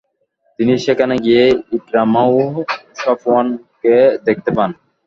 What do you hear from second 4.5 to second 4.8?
পান।